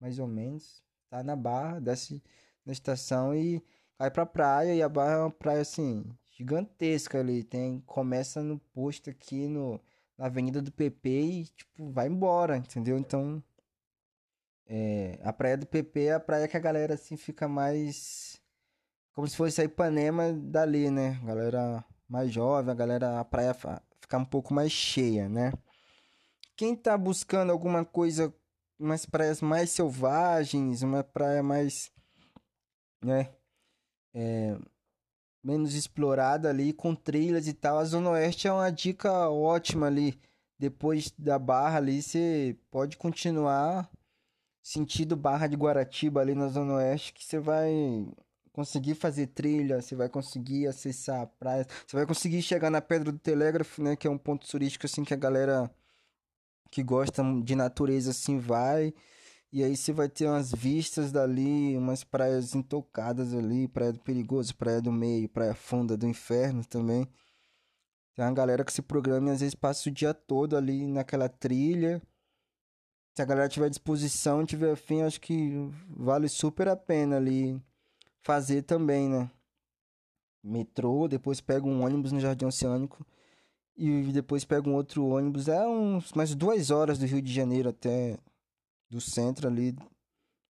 mais 0.00 0.18
ou 0.18 0.26
menos. 0.26 0.82
Tá 1.10 1.22
na 1.22 1.36
Barra, 1.36 1.80
desce 1.80 2.22
na 2.64 2.72
estação 2.72 3.34
e 3.34 3.62
vai 3.98 4.10
pra 4.10 4.26
praia. 4.26 4.74
E 4.74 4.82
a 4.82 4.88
Barra 4.88 5.12
é 5.12 5.18
uma 5.18 5.30
praia, 5.30 5.60
assim, 5.60 6.04
gigantesca 6.32 7.20
ali. 7.20 7.42
Tem, 7.44 7.80
começa 7.86 8.42
no 8.42 8.58
posto 8.58 9.10
aqui 9.10 9.46
no, 9.48 9.80
na 10.16 10.26
Avenida 10.26 10.62
do 10.62 10.72
PP 10.72 11.08
e, 11.08 11.44
tipo, 11.46 11.90
vai 11.90 12.08
embora, 12.08 12.56
entendeu? 12.56 12.98
Então, 12.98 13.42
é, 14.66 15.18
a 15.22 15.32
praia 15.32 15.56
do 15.56 15.66
PP 15.66 16.04
é 16.04 16.14
a 16.14 16.20
praia 16.20 16.48
que 16.48 16.56
a 16.56 16.60
galera, 16.60 16.94
assim, 16.94 17.16
fica 17.16 17.46
mais... 17.48 18.40
Como 19.14 19.28
se 19.28 19.36
fosse 19.36 19.60
a 19.60 19.64
Ipanema 19.64 20.32
dali, 20.32 20.90
né? 20.90 21.20
Galera 21.24 21.84
mais 22.08 22.32
jovem, 22.32 22.72
a 22.72 22.74
galera, 22.74 23.20
a 23.20 23.24
praia 23.24 23.54
fica 24.00 24.18
um 24.18 24.24
pouco 24.24 24.52
mais 24.52 24.72
cheia, 24.72 25.28
né? 25.28 25.52
Quem 26.56 26.76
tá 26.76 26.98
buscando 26.98 27.50
alguma 27.50 27.84
coisa, 27.84 28.34
umas 28.78 29.06
praias 29.06 29.40
mais 29.40 29.70
selvagens, 29.70 30.82
uma 30.82 31.04
praia 31.04 31.42
mais, 31.42 31.92
né? 33.02 33.32
É, 34.12 34.56
menos 35.42 35.74
explorada 35.74 36.48
ali, 36.50 36.72
com 36.72 36.94
trilhas 36.94 37.46
e 37.46 37.52
tal. 37.52 37.78
A 37.78 37.84
Zona 37.84 38.10
Oeste 38.10 38.48
é 38.48 38.52
uma 38.52 38.70
dica 38.70 39.28
ótima 39.28 39.86
ali. 39.86 40.20
Depois 40.58 41.12
da 41.18 41.38
Barra 41.38 41.78
ali, 41.78 42.02
você 42.02 42.56
pode 42.70 42.96
continuar 42.96 43.90
sentido 44.62 45.16
Barra 45.16 45.46
de 45.46 45.56
Guaratiba 45.56 46.20
ali 46.20 46.34
na 46.34 46.48
Zona 46.48 46.74
Oeste, 46.74 47.12
que 47.12 47.24
você 47.24 47.38
vai 47.38 48.08
conseguir 48.54 48.94
fazer 48.94 49.26
trilha, 49.26 49.82
você 49.82 49.96
vai 49.96 50.08
conseguir 50.08 50.68
acessar 50.68 51.22
a 51.22 51.26
praia, 51.26 51.66
você 51.84 51.96
vai 51.96 52.06
conseguir 52.06 52.40
chegar 52.40 52.70
na 52.70 52.80
Pedra 52.80 53.10
do 53.10 53.18
Telégrafo, 53.18 53.82
né, 53.82 53.96
que 53.96 54.06
é 54.06 54.10
um 54.10 54.16
ponto 54.16 54.46
turístico 54.46 54.86
assim 54.86 55.02
que 55.02 55.12
a 55.12 55.16
galera 55.16 55.68
que 56.70 56.82
gosta 56.82 57.22
de 57.42 57.56
natureza 57.56 58.12
assim 58.12 58.38
vai. 58.38 58.94
E 59.52 59.62
aí 59.62 59.76
você 59.76 59.92
vai 59.92 60.08
ter 60.08 60.26
umas 60.26 60.52
vistas 60.52 61.10
dali, 61.12 61.76
umas 61.76 62.04
praias 62.04 62.54
intocadas 62.54 63.34
ali, 63.34 63.68
Praia 63.68 63.92
do 63.92 64.00
Perigoso, 64.00 64.56
Praia 64.56 64.80
do 64.80 64.92
Meio, 64.92 65.28
Praia 65.28 65.54
Funda 65.54 65.96
do 65.96 66.06
Inferno 66.06 66.64
também. 66.64 67.08
Tem 68.14 68.24
uma 68.24 68.32
galera 68.32 68.64
que 68.64 68.72
se 68.72 68.82
programa 68.82 69.30
e 69.30 69.32
às 69.32 69.40
vezes 69.40 69.54
passa 69.54 69.88
o 69.88 69.92
dia 69.92 70.14
todo 70.14 70.56
ali 70.56 70.86
naquela 70.86 71.28
trilha. 71.28 72.00
Se 73.16 73.22
a 73.22 73.24
galera 73.24 73.48
tiver 73.48 73.68
disposição, 73.68 74.46
tiver 74.46 74.72
afim, 74.72 75.02
acho 75.02 75.20
que 75.20 75.52
vale 75.88 76.28
super 76.28 76.68
a 76.68 76.76
pena 76.76 77.16
ali 77.16 77.60
fazer 78.24 78.62
também, 78.62 79.08
né? 79.08 79.30
Metrô, 80.42 81.06
depois 81.06 81.40
pega 81.40 81.66
um 81.66 81.84
ônibus 81.84 82.10
no 82.10 82.18
Jardim 82.18 82.46
Oceânico 82.46 83.06
e 83.76 84.10
depois 84.12 84.44
pega 84.44 84.68
um 84.68 84.74
outro 84.74 85.06
ônibus. 85.06 85.46
É 85.46 85.66
uns 85.68 86.12
mais 86.14 86.34
duas 86.34 86.70
horas 86.70 86.98
do 86.98 87.06
Rio 87.06 87.20
de 87.20 87.32
Janeiro 87.32 87.68
até 87.68 88.18
do 88.88 89.00
centro 89.00 89.46
ali 89.46 89.76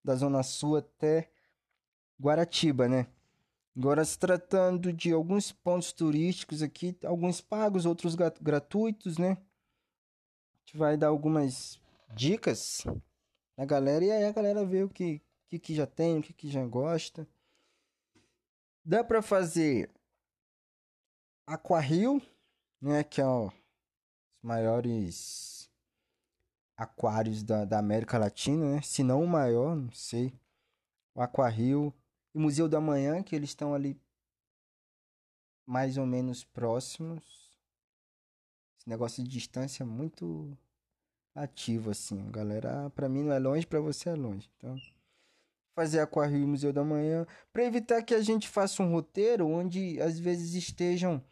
da 0.05 0.15
Zona 0.15 0.43
Sul 0.43 0.77
até 0.77 1.29
Guaratiba, 2.21 2.89
né? 2.89 3.09
Agora 3.77 4.05
se 4.05 4.17
tratando 4.17 4.93
de 4.93 5.13
alguns 5.13 5.51
pontos 5.51 5.93
turísticos 5.93 6.63
aqui, 6.63 6.97
alguns 7.05 7.41
pagos, 7.41 7.87
outros 7.87 8.15
gratuitos, 8.41 9.19
né? 9.19 9.31
A 9.33 10.59
gente 10.61 10.77
vai 10.77 10.97
dar 10.97 11.09
algumas 11.09 11.81
dicas 12.15 12.85
na 13.57 13.65
galera 13.65 14.05
e 14.05 14.13
aí 14.13 14.25
a 14.25 14.33
galera 14.33 14.65
vê 14.65 14.85
o 14.85 14.89
que, 14.89 15.21
que, 15.49 15.59
que 15.59 15.75
já 15.75 15.87
tem, 15.87 16.19
o 16.19 16.23
que, 16.23 16.33
que 16.33 16.49
já 16.49 16.65
gosta. 16.65 17.27
Dá 18.85 19.03
para 19.03 19.23
fazer 19.23 19.91
Aquarrio, 21.47 22.21
né, 22.81 23.03
que 23.03 23.21
é 23.21 23.27
o, 23.27 23.47
os 23.47 23.53
maiores 24.43 25.71
aquários 26.77 27.43
da, 27.43 27.65
da 27.65 27.79
América 27.79 28.19
Latina, 28.19 28.77
né? 28.77 28.83
Se 28.83 29.03
não 29.03 29.23
o 29.23 29.29
maior, 29.29 29.75
não 29.75 29.91
sei. 29.93 30.33
O 31.15 31.23
Aquarrio 31.23 31.95
e 32.35 32.39
Museu 32.39 32.69
da 32.69 32.81
Manhã, 32.81 33.23
que 33.23 33.35
eles 33.35 33.51
estão 33.51 33.75
ali 33.75 33.99
mais 35.67 35.97
ou 35.97 36.05
menos 36.05 36.45
próximos. 36.45 37.23
Esse 38.79 38.89
negócio 38.89 39.23
de 39.25 39.31
distância 39.31 39.83
é 39.83 39.87
muito 39.87 40.57
ativo 41.35 41.91
assim. 41.91 42.31
Galera, 42.31 42.91
para 42.91 43.09
mim 43.09 43.23
não 43.23 43.33
é 43.33 43.39
longe, 43.39 43.67
para 43.67 43.81
você 43.81 44.11
é 44.11 44.15
longe. 44.15 44.51
Então, 44.57 44.77
fazer 45.75 46.01
aquário 46.01 46.37
e 46.37 46.47
museu 46.47 46.73
da 46.73 46.85
manhã, 46.85 47.27
para 47.53 47.65
evitar 47.65 48.03
que 48.03 48.15
a 48.15 48.23
gente 48.23 48.49
faça 48.49 48.83
um 48.83 48.91
roteiro 48.91 49.47
onde 49.47 50.01
às 50.01 50.19
vezes 50.19 50.55
estejam 50.55 51.23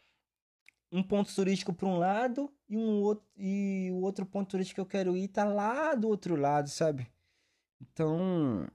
um 0.90 1.02
ponto 1.02 1.34
turístico 1.34 1.72
para 1.72 1.88
um 1.88 1.96
lado 1.96 2.52
e 2.68 2.76
um 2.76 3.00
outro 3.00 3.25
e 3.37 3.88
o 3.92 4.02
outro 4.02 4.26
ponto 4.26 4.50
turístico 4.50 4.76
que 4.76 4.80
eu 4.80 4.87
quero 4.87 5.16
ir 5.16 5.28
tá 5.28 5.44
lá 5.44 5.94
do 5.94 6.08
outro 6.08 6.37
lado, 6.37 6.68
sabe? 6.68 7.06
Então, 7.80 8.66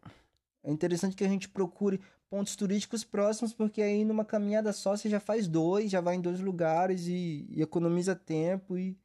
é 0.64 0.72
interessante 0.72 1.16
que 1.16 1.24
a 1.24 1.30
gente 1.30 1.48
procure 1.48 2.02
pontos 2.30 2.56
turísticos 2.56 3.04
próximos, 3.04 3.54
porque 3.54 3.82
aí 3.82 4.04
numa 4.04 4.26
caminhada 4.26 4.74
só 4.74 4.96
você 4.98 5.10
já 5.10 5.20
faz 5.20 5.48
dois, 5.48 5.92
já 5.92 6.02
vai 6.02 6.16
em 6.16 6.22
dois 6.22 6.40
lugares 6.40 7.08
e, 7.08 7.48
e 7.50 7.62
economiza 7.62 8.16
tempo 8.16 8.78
e 8.78 8.98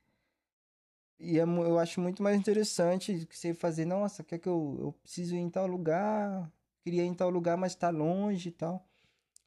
e 1.19 1.38
é, 1.38 1.42
eu 1.42 1.78
acho 1.78 2.00
muito 2.00 2.23
mais 2.23 2.37
interessante 2.38 3.26
que 3.26 3.38
você 3.38 3.54
fazer, 3.54 3.85
nossa, 3.85 4.25
quer 4.25 4.38
que 4.38 4.49
eu, 4.49 4.76
eu 4.81 4.92
preciso 5.02 5.35
ir 5.37 5.38
em 5.38 5.50
tal 5.50 5.66
lugar, 5.66 6.50
queria 6.83 7.04
ir 7.04 7.07
em 7.07 7.14
tal 7.14 7.31
lugar, 7.31 7.57
mas 7.57 7.73
está 7.73 7.90
longe 7.90 8.49
e 8.49 8.52
tal. 8.52 8.87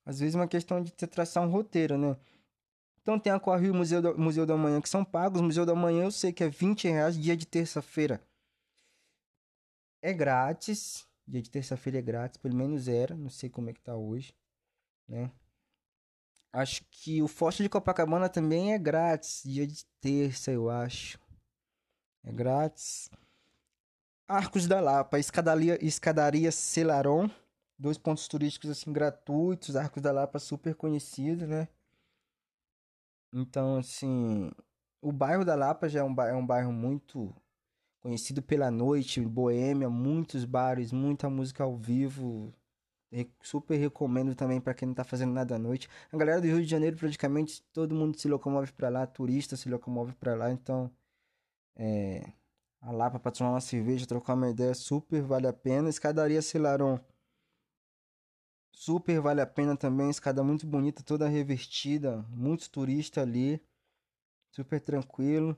Às 0.05 0.19
vezes 0.19 0.35
é 0.35 0.37
uma 0.39 0.47
questão 0.47 0.81
de 0.81 0.93
você 0.95 1.07
traçar 1.07 1.43
um 1.43 1.49
roteiro, 1.49 1.97
né? 1.97 2.15
Então 3.01 3.19
tem 3.19 3.31
Aquarrio 3.31 3.67
e 3.67 3.71
o 3.71 3.75
Museu, 3.75 4.01
do, 4.01 4.17
Museu 4.17 4.45
da 4.45 4.57
Manhã 4.57 4.81
que 4.81 4.89
são 4.89 5.05
pagos. 5.05 5.39
O 5.41 5.43
Museu 5.43 5.65
da 5.65 5.75
Manhã 5.75 6.05
eu 6.05 6.11
sei 6.11 6.33
que 6.33 6.43
é 6.43 6.49
20 6.49 6.87
reais 6.87 7.15
dia 7.15 7.37
de 7.37 7.45
terça-feira. 7.45 8.21
É 10.01 10.13
grátis. 10.13 11.07
Dia 11.27 11.41
de 11.41 11.49
terça-feira 11.49 11.99
é 11.99 12.01
grátis, 12.01 12.37
pelo 12.37 12.55
menos 12.55 12.87
era. 12.87 13.15
Não 13.15 13.29
sei 13.29 13.49
como 13.49 13.69
é 13.69 13.73
que 13.73 13.81
tá 13.81 13.95
hoje, 13.95 14.33
né? 15.07 15.31
Acho 16.53 16.83
que 16.89 17.21
o 17.21 17.27
Forte 17.27 17.61
de 17.61 17.69
Copacabana 17.69 18.29
também 18.29 18.73
é 18.73 18.77
grátis. 18.79 19.41
Dia 19.43 19.67
de 19.67 19.85
terça, 19.99 20.51
eu 20.51 20.69
acho. 20.69 21.19
É 22.25 22.31
grátis. 22.31 23.09
Arcos 24.27 24.67
da 24.67 24.81
Lapa, 24.81 25.19
escadaria, 25.19 25.77
escadaria 25.85 26.51
Celaron, 26.51 27.29
dois 27.77 27.97
pontos 27.97 28.27
turísticos 28.27 28.71
assim 28.71 28.91
gratuitos, 28.91 29.75
Arcos 29.75 30.01
da 30.01 30.11
Lapa 30.11 30.39
super 30.39 30.73
conhecido, 30.73 31.45
né? 31.45 31.67
Então, 33.31 33.77
assim, 33.77 34.51
o 35.01 35.11
bairro 35.11 35.45
da 35.45 35.53
Lapa 35.53 35.87
já 35.87 35.99
é 35.99 36.03
um, 36.03 36.13
bairro, 36.13 36.37
é 36.37 36.39
um 36.39 36.45
bairro 36.45 36.73
muito 36.73 37.35
conhecido 37.99 38.41
pela 38.41 38.71
noite, 38.71 39.21
boêmia, 39.21 39.89
muitos 39.89 40.45
bares, 40.45 40.91
muita 40.91 41.29
música 41.29 41.63
ao 41.63 41.77
vivo. 41.77 42.51
Super 43.41 43.77
recomendo 43.77 44.33
também 44.33 44.59
para 44.59 44.73
quem 44.73 44.87
não 44.87 44.95
tá 44.95 45.03
fazendo 45.03 45.33
nada 45.33 45.55
à 45.55 45.59
noite. 45.59 45.87
A 46.11 46.17
galera 46.17 46.41
do 46.41 46.47
Rio 46.47 46.61
de 46.61 46.69
Janeiro, 46.69 46.97
praticamente 46.97 47.61
todo 47.71 47.93
mundo 47.93 48.19
se 48.19 48.27
locomove 48.27 48.71
para 48.71 48.89
lá, 48.89 49.05
turista 49.05 49.55
se 49.55 49.69
locomove 49.69 50.13
para 50.13 50.33
lá, 50.33 50.51
então 50.51 50.91
é, 51.75 52.31
a 52.81 52.91
Lapa 52.91 53.19
para 53.19 53.31
tomar 53.31 53.51
uma 53.51 53.61
cerveja, 53.61 54.05
trocar 54.05 54.35
uma 54.35 54.49
ideia, 54.49 54.73
super 54.73 55.21
vale 55.21 55.47
a 55.47 55.53
pena. 55.53 55.89
Escadaria 55.89 56.41
Celaron, 56.41 56.99
super 58.71 59.19
vale 59.19 59.41
a 59.41 59.47
pena 59.47 59.75
também. 59.75 60.09
Escada 60.09 60.43
muito 60.43 60.67
bonita, 60.67 61.03
toda 61.03 61.27
revestida, 61.27 62.25
muitos 62.29 62.67
turistas 62.67 63.23
ali, 63.23 63.61
super 64.51 64.79
tranquilo. 64.79 65.57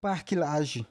Parque 0.00 0.36
Laje 0.36 0.86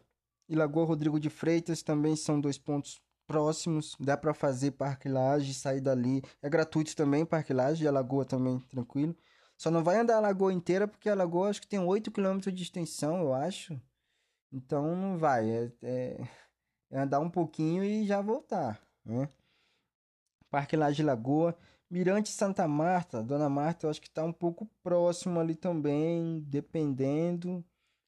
e 0.50 0.56
Lagoa 0.56 0.86
Rodrigo 0.86 1.20
de 1.20 1.29
Freitas 1.29 1.82
também 1.82 2.15
são 2.15 2.41
dois 2.41 2.58
pontos 2.58 3.01
próximos. 3.25 3.96
Dá 4.00 4.17
para 4.17 4.34
fazer 4.34 4.72
Parque 4.72 5.08
Laje, 5.08 5.53
sair 5.53 5.82
dali. 5.82 6.22
É 6.41 6.50
gratuito 6.50 6.96
também 6.96 7.25
Parque 7.25 7.53
Laje 7.53 7.86
e 7.86 7.88
a 7.88 7.91
Lagoa 7.91 8.25
também, 8.25 8.60
tranquilo. 8.62 9.15
Só 9.58 9.72
não 9.72 9.84
vai 9.84 9.98
andar 9.98 10.17
a 10.17 10.20
lagoa 10.20 10.53
inteira 10.53 10.88
porque 10.88 11.10
a 11.10 11.15
lagoa 11.15 11.50
acho 11.50 11.62
que 11.62 11.67
tem 11.67 11.79
8 11.79 12.12
km 12.12 12.39
de 12.51 12.62
extensão, 12.62 13.17
eu 13.17 13.34
acho. 13.34 13.79
Então 14.51 14.96
não 14.96 15.18
vai, 15.18 15.50
é, 15.50 15.72
é, 15.84 16.27
é 16.92 17.00
andar 17.00 17.20
um 17.20 17.30
pouquinho 17.30 17.84
e 17.84 18.06
já 18.06 18.22
voltar, 18.22 18.82
né? 19.04 19.30
Parque 20.50 20.77
Laje 20.77 21.04
Lagoa, 21.04 21.58
Mirante 21.89 22.30
Santa 22.30 22.68
Marta, 22.68 23.22
Dona 23.22 23.50
Marta, 23.50 23.86
eu 23.86 23.89
acho 23.89 24.01
que 24.01 24.08
está 24.08 24.24
um 24.24 24.32
pouco 24.32 24.66
próximo 24.82 25.39
ali 25.39 25.56
também, 25.56 26.42
dependendo 26.48 27.63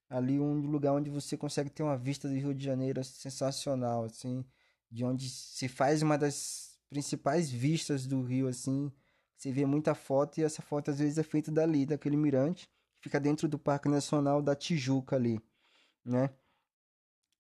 ali 0.10 0.39
um 0.39 0.53
lugar 0.62 0.93
onde 0.93 1.10
você 1.10 1.38
consegue 1.38 1.69
ter 1.69 1.84
uma 1.84 1.98
vista 1.98 2.27
do 2.27 2.36
Rio 2.36 2.53
de 2.53 2.63
Janeiro 2.63 3.03
sensacional, 3.03 4.05
assim, 4.05 4.46
de 4.89 5.03
onde 5.03 5.29
se 5.29 5.67
faz 5.67 6.01
uma 6.01 6.17
das 6.17 6.79
principais 6.89 7.51
vistas 7.51 8.08
do 8.08 8.24
Rio, 8.24 8.48
assim, 8.48 8.91
você 9.36 9.51
vê 9.51 9.65
muita 9.65 9.93
foto 9.93 10.39
e 10.39 10.43
essa 10.43 10.62
foto 10.62 10.89
às 10.91 11.00
vezes 11.00 11.17
é 11.17 11.24
feita 11.24 11.51
dali, 11.51 11.86
daquele 11.86 12.17
mirante, 12.17 12.67
que 12.96 13.03
fica 13.03 13.19
dentro 13.19 13.48
do 13.48 13.60
Parque 13.60 13.89
Nacional 13.89 14.41
da 14.41 14.55
Tijuca 14.55 15.15
ali 15.17 15.41
né? 16.09 16.29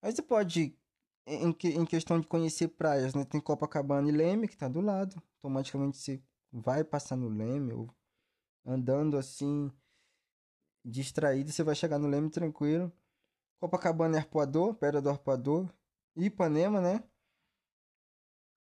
Aí 0.01 0.11
você 0.11 0.21
pode, 0.21 0.77
em, 1.25 1.49
em 1.49 1.85
questão 1.85 2.19
de 2.19 2.27
conhecer 2.27 2.69
praias, 2.69 3.13
né? 3.13 3.25
Tem 3.25 3.41
Copacabana 3.41 4.07
e 4.09 4.11
Leme, 4.11 4.47
que 4.47 4.57
tá 4.57 4.67
do 4.67 4.81
lado. 4.81 5.21
Automaticamente 5.35 5.97
você 5.97 6.21
vai 6.51 6.83
passar 6.83 7.15
no 7.15 7.29
Leme, 7.29 7.73
ou 7.73 7.89
andando 8.65 9.17
assim, 9.17 9.71
distraído, 10.85 11.51
você 11.51 11.63
vai 11.63 11.75
chegar 11.75 11.99
no 11.99 12.07
Leme 12.07 12.29
tranquilo. 12.29 12.91
Copacabana 13.59 14.17
é 14.17 14.19
Arpoador, 14.19 14.75
Pedra 14.75 15.01
do 15.01 15.09
Arpoador. 15.09 15.69
Ipanema, 16.15 16.81
né? 16.81 17.03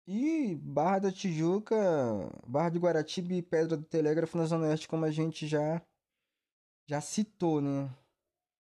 E 0.06 0.54
Barra 0.56 1.00
da 1.00 1.12
Tijuca, 1.12 1.76
Barra 2.46 2.70
de 2.70 2.78
Guaratiba 2.78 3.34
e 3.34 3.42
Pedra 3.42 3.76
do 3.76 3.84
Telégrafo 3.84 4.38
na 4.38 4.46
Zona 4.46 4.66
Oeste, 4.66 4.88
como 4.88 5.04
a 5.04 5.10
gente 5.10 5.46
já, 5.46 5.82
já 6.86 7.00
citou, 7.00 7.60
né? 7.60 7.94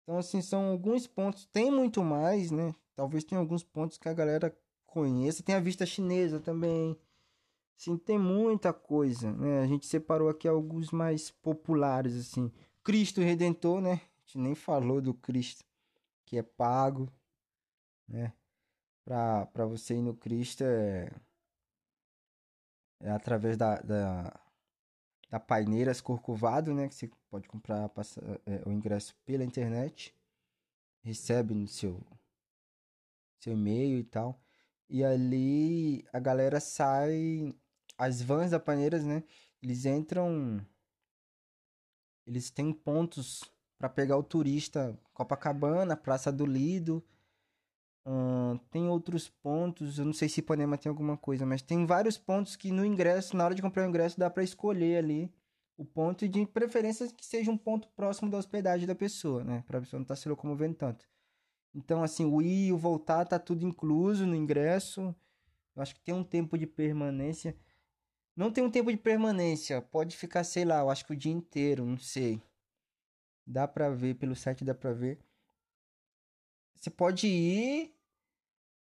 Então, 0.04 0.18
assim, 0.18 0.40
são 0.42 0.70
alguns 0.70 1.06
pontos. 1.06 1.46
Tem 1.46 1.70
muito 1.70 2.04
mais, 2.04 2.50
né? 2.50 2.75
Talvez 2.94 3.25
tenha 3.25 3.40
alguns 3.40 3.64
pontos 3.64 3.99
que 3.99 4.08
a 4.08 4.14
galera 4.14 4.56
conheça. 4.87 5.42
Tem 5.42 5.54
a 5.54 5.61
vista 5.61 5.84
chinesa 5.87 6.38
também. 6.38 6.96
Sim, 7.76 7.96
tem 7.96 8.18
muita 8.18 8.73
coisa, 8.73 9.32
né? 9.32 9.62
A 9.62 9.66
gente 9.66 9.87
separou 9.87 10.28
aqui 10.28 10.46
alguns 10.46 10.90
mais 10.90 11.30
populares, 11.30 12.14
assim. 12.16 12.52
Cristo 12.82 13.20
Redentor, 13.20 13.80
né? 13.80 13.94
A 13.94 14.20
gente 14.26 14.38
nem 14.38 14.54
falou 14.54 15.00
do 15.00 15.14
Cristo, 15.14 15.64
que 16.26 16.38
é 16.38 16.42
pago, 16.42 17.11
né? 18.06 18.32
Pra, 19.04 19.46
pra 19.46 19.66
você 19.66 19.94
ir 19.94 20.02
no 20.02 20.14
Cristo 20.14 20.64
é, 20.64 21.11
é 23.00 23.11
através 23.11 23.56
da, 23.56 23.76
da, 23.80 24.40
da 25.30 25.40
Paineiras 25.40 26.00
Corcovado, 26.00 26.72
né? 26.74 26.88
Que 26.88 26.94
você 26.94 27.10
pode 27.30 27.48
comprar 27.48 27.88
passa- 27.90 28.20
é, 28.46 28.62
o 28.66 28.72
ingresso 28.72 29.14
pela 29.24 29.44
internet. 29.44 30.14
Recebe 31.02 31.54
no 31.54 31.66
seu, 31.68 32.00
seu 33.40 33.52
e-mail 33.52 33.98
e 33.98 34.04
tal. 34.04 34.40
E 34.88 35.04
ali 35.04 36.04
a 36.12 36.18
galera 36.18 36.60
sai. 36.60 37.54
As 37.96 38.20
vans 38.20 38.50
da 38.50 38.58
Paineiras, 38.60 39.04
né? 39.04 39.22
Eles 39.62 39.84
entram. 39.86 40.64
Eles 42.26 42.50
têm 42.50 42.72
pontos 42.72 43.44
para 43.78 43.88
pegar 43.88 44.16
o 44.16 44.22
turista. 44.22 44.98
Copacabana, 45.12 45.96
Praça 45.96 46.32
do 46.32 46.46
Lido. 46.46 47.04
Ahn, 48.06 48.58
tem 48.70 48.88
outros 48.88 49.28
pontos. 49.28 49.99
Eu 49.99 50.04
não 50.04 50.12
sei 50.12 50.28
se 50.28 50.40
Ipanema 50.40 50.76
tem 50.76 50.90
alguma 50.90 51.16
coisa, 51.16 51.46
mas 51.46 51.62
tem 51.62 51.87
vários 51.87 52.18
pontos 52.18 52.56
que 52.56 52.70
no 52.70 52.84
ingresso, 52.84 53.37
na 53.37 53.44
hora 53.44 53.54
de 53.54 53.62
comprar 53.62 53.84
o 53.84 53.88
ingresso, 53.88 54.18
dá 54.18 54.28
para 54.28 54.42
escolher 54.42 54.99
ali 54.99 55.32
o 55.76 55.84
ponto 55.84 56.28
de 56.28 56.46
preferência 56.46 57.11
que 57.12 57.25
seja 57.25 57.50
um 57.50 57.56
ponto 57.56 57.88
próximo 57.96 58.30
da 58.30 58.38
hospedagem 58.38 58.87
da 58.87 58.94
pessoa, 58.94 59.42
né? 59.42 59.64
Pra 59.66 59.80
pessoa 59.80 59.99
não 59.99 60.04
estar 60.04 60.16
se 60.16 60.28
locomovendo 60.28 60.75
tanto. 60.75 61.08
Então, 61.75 62.02
assim, 62.02 62.25
o 62.25 62.40
ir 62.40 62.68
e 62.68 62.73
o 62.73 62.78
voltar 62.78 63.25
tá 63.25 63.38
tudo 63.38 63.66
incluso 63.66 64.26
no 64.26 64.37
ingresso. 64.37 65.14
Eu 65.75 65.82
acho 65.82 65.94
que 65.94 66.00
tem 66.00 66.14
um 66.14 66.23
tempo 66.23 66.56
de 66.56 66.66
permanência. 66.66 67.56
Não 68.37 68.50
tem 68.52 68.62
um 68.62 68.70
tempo 68.70 68.90
de 68.90 68.96
permanência. 68.96 69.82
Pode 69.82 70.16
ficar, 70.16 70.44
sei 70.44 70.64
lá, 70.64 70.80
eu 70.80 70.90
acho 70.90 71.04
que 71.04 71.12
o 71.12 71.16
dia 71.16 71.32
inteiro, 71.32 71.84
não 71.84 71.99
sei. 71.99 72.40
Dá 73.46 73.66
pra 73.66 73.90
ver, 73.90 74.14
pelo 74.14 74.37
site 74.37 74.64
dá 74.64 74.75
pra 74.75 74.92
ver. 74.92 75.18
Você 76.76 76.90
pode 76.90 77.26
ir 77.26 77.93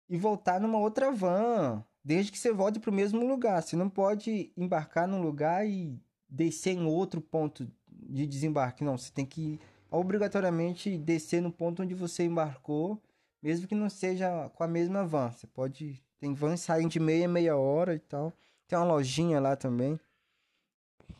e 0.09 0.17
voltar 0.17 0.59
numa 0.59 0.77
outra 0.77 1.11
van, 1.11 1.83
desde 2.03 2.31
que 2.31 2.37
você 2.37 2.51
volte 2.51 2.79
pro 2.79 2.91
mesmo 2.91 3.25
lugar. 3.25 3.61
Você 3.61 3.75
não 3.75 3.89
pode 3.89 4.51
embarcar 4.55 5.07
num 5.07 5.21
lugar 5.21 5.67
e 5.67 5.99
descer 6.29 6.71
em 6.71 6.85
outro 6.85 7.19
ponto 7.21 7.67
de 7.87 8.27
desembarque. 8.27 8.83
Não, 8.83 8.97
você 8.97 9.11
tem 9.11 9.25
que 9.25 9.59
obrigatoriamente 9.89 10.97
descer 10.97 11.41
no 11.41 11.51
ponto 11.51 11.81
onde 11.81 11.93
você 11.93 12.23
embarcou, 12.23 13.01
mesmo 13.41 13.67
que 13.67 13.75
não 13.75 13.89
seja 13.89 14.49
com 14.49 14.63
a 14.63 14.67
mesma 14.67 15.05
van. 15.05 15.31
Você 15.31 15.47
pode. 15.47 16.03
Tem 16.19 16.33
vans 16.33 16.61
que 16.61 16.67
saem 16.67 16.87
de 16.87 16.99
meia, 16.99 17.27
meia 17.27 17.57
hora 17.57 17.93
e 17.93 17.99
tal. 17.99 18.33
Tem 18.67 18.77
uma 18.77 18.85
lojinha 18.85 19.39
lá 19.39 19.55
também. 19.55 19.99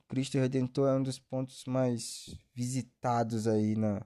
Cristo 0.08 0.38
Redentor 0.38 0.90
é 0.90 0.96
um 0.96 1.04
dos 1.04 1.20
pontos 1.20 1.66
mais 1.66 2.36
visitados 2.54 3.48
aí 3.48 3.76
na, 3.76 4.02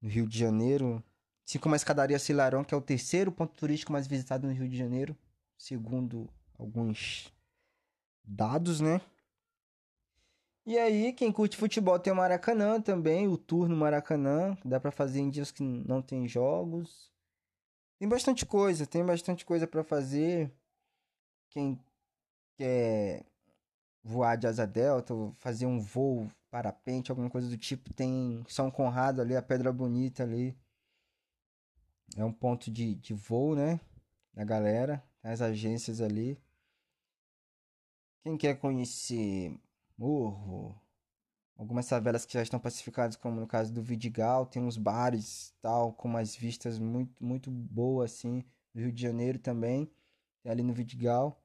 no 0.00 0.08
Rio 0.08 0.26
de 0.26 0.38
Janeiro. 0.38 1.02
Assim 1.48 1.58
como 1.58 1.74
a 1.74 1.76
escadaria 1.76 2.18
Cilarão, 2.18 2.62
que 2.62 2.74
é 2.74 2.76
o 2.76 2.82
terceiro 2.82 3.32
ponto 3.32 3.56
turístico 3.56 3.90
mais 3.90 4.06
visitado 4.06 4.46
no 4.46 4.52
Rio 4.52 4.68
de 4.68 4.76
Janeiro, 4.76 5.16
segundo 5.56 6.28
alguns 6.58 7.32
dados, 8.22 8.82
né? 8.82 9.00
E 10.66 10.76
aí, 10.76 11.14
quem 11.14 11.32
curte 11.32 11.56
futebol 11.56 11.98
tem 11.98 12.12
o 12.12 12.16
Maracanã 12.16 12.78
também, 12.82 13.26
o 13.26 13.38
tour 13.38 13.66
no 13.66 13.74
Maracanã, 13.74 14.56
que 14.56 14.68
dá 14.68 14.78
pra 14.78 14.90
fazer 14.90 15.20
em 15.20 15.30
dias 15.30 15.50
que 15.50 15.62
não 15.62 16.02
tem 16.02 16.28
jogos. 16.28 17.10
Tem 17.98 18.06
bastante 18.06 18.44
coisa, 18.44 18.86
tem 18.86 19.02
bastante 19.02 19.46
coisa 19.46 19.66
pra 19.66 19.82
fazer. 19.82 20.52
Quem 21.48 21.82
quer 22.58 23.24
voar 24.04 24.36
de 24.36 24.46
asa 24.46 24.66
delta, 24.66 25.14
fazer 25.38 25.64
um 25.64 25.80
voo 25.80 26.30
parapente, 26.50 27.10
alguma 27.10 27.30
coisa 27.30 27.48
do 27.48 27.56
tipo, 27.56 27.94
tem 27.94 28.44
São 28.48 28.70
Conrado 28.70 29.22
ali, 29.22 29.34
a 29.34 29.40
Pedra 29.40 29.72
Bonita 29.72 30.22
ali. 30.24 30.54
É 32.16 32.24
um 32.24 32.32
ponto 32.32 32.70
de, 32.70 32.94
de 32.96 33.14
voo, 33.14 33.54
né? 33.54 33.80
Da 34.32 34.44
galera, 34.44 35.02
as 35.22 35.40
agências 35.40 36.00
ali. 36.00 36.38
Quem 38.22 38.36
quer 38.36 38.58
conhecer 38.58 39.58
Morro, 39.96 40.80
algumas 41.56 41.88
favelas 41.88 42.24
que 42.24 42.34
já 42.34 42.42
estão 42.42 42.60
pacificadas, 42.60 43.16
como 43.16 43.40
no 43.40 43.46
caso 43.46 43.72
do 43.72 43.82
Vidigal, 43.82 44.46
tem 44.46 44.62
uns 44.62 44.76
bares 44.76 45.52
tal, 45.60 45.92
com 45.92 46.08
umas 46.08 46.36
vistas 46.36 46.78
muito, 46.78 47.12
muito 47.22 47.50
boas, 47.50 48.12
assim, 48.12 48.44
do 48.72 48.80
Rio 48.80 48.92
de 48.92 49.02
Janeiro 49.02 49.38
também, 49.38 49.90
ali 50.44 50.62
no 50.62 50.72
Vidigal. 50.72 51.42